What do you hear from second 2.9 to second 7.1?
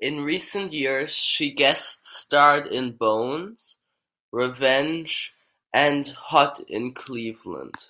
"Bones", "Revenge", and "Hot in